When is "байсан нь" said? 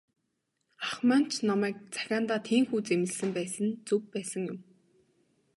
3.37-3.77